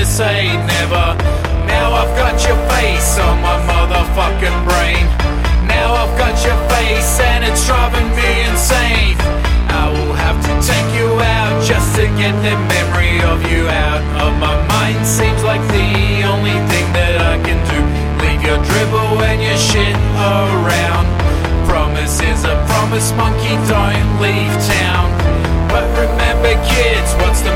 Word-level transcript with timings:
to 0.00 0.06
say 0.06 0.56
never. 0.64 1.12
Now 1.68 1.92
I've 1.92 2.16
got 2.16 2.32
your 2.48 2.56
face 2.72 3.20
on 3.20 3.36
my 3.44 3.56
motherfucking 3.68 4.58
brain. 4.64 5.04
Now 5.68 5.92
I've 5.92 6.16
got 6.16 6.32
your 6.40 6.56
face 6.72 7.20
and 7.20 7.44
it's 7.44 7.66
driving 7.68 8.08
me 8.16 8.30
insane. 8.48 9.20
I 9.68 9.92
will 9.92 10.16
have 10.16 10.40
to 10.40 10.52
take 10.64 10.88
you 10.96 11.08
out 11.20 11.52
just 11.68 11.88
to 12.00 12.08
get 12.16 12.32
the 12.40 12.56
memory 12.72 13.20
of 13.28 13.44
you 13.52 13.68
out 13.68 14.00
of 14.24 14.32
my 14.40 14.56
mind. 14.72 15.04
Seems 15.04 15.44
like 15.44 15.60
the 15.68 16.24
only 16.32 16.56
thing 16.72 16.86
that 16.96 17.20
I 17.20 17.36
can 17.44 17.60
do. 17.68 17.80
Leave 18.24 18.40
your 18.40 18.56
dribble 18.56 19.20
and 19.20 19.42
your 19.44 19.60
shit 19.60 19.96
around. 20.16 21.04
Promise 21.68 22.24
is 22.24 22.40
a 22.48 22.56
promise, 22.72 23.12
monkey, 23.20 23.52
don't 23.68 24.08
leave 24.16 24.54
town. 24.64 25.12
But 25.68 25.84
remember, 25.92 26.56
kids, 26.72 27.12
what's 27.20 27.42
the 27.44 27.52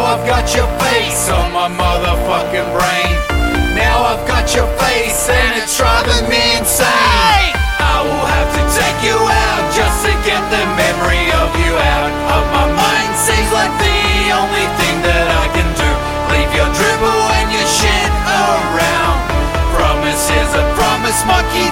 Now 0.00 0.16
I've 0.16 0.24
got 0.24 0.48
your 0.56 0.64
face 0.80 1.28
on 1.28 1.52
my 1.52 1.68
motherfucking 1.68 2.72
brain. 2.72 3.12
Now 3.76 4.00
I've 4.00 4.24
got 4.24 4.48
your 4.56 4.64
face 4.80 5.28
and 5.28 5.60
it's 5.60 5.76
driving 5.76 6.24
me 6.24 6.40
insane. 6.56 7.52
I 7.84 8.00
will 8.00 8.24
have 8.32 8.48
to 8.48 8.64
take 8.80 8.96
you 9.04 9.12
out 9.12 9.64
just 9.76 10.00
to 10.08 10.12
get 10.24 10.40
the 10.48 10.64
memory 10.72 11.28
of 11.36 11.52
you 11.52 11.76
out 11.76 12.08
of 12.32 12.44
my 12.48 12.66
mind. 12.80 13.12
Seems 13.12 13.52
like 13.52 13.68
the 13.76 14.00
only 14.40 14.66
thing 14.80 14.96
that 15.04 15.28
I 15.36 15.44
can 15.52 15.68
do. 15.76 15.90
Leave 16.32 16.48
your 16.56 16.70
dribble 16.72 17.22
and 17.36 17.52
your 17.52 17.68
shit 17.68 18.12
around. 18.24 19.20
Promise 19.76 20.32
is 20.32 20.50
a 20.56 20.64
promise, 20.80 21.20
monkey, 21.28 21.68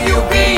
you'll 0.00 0.22
be 0.30 0.51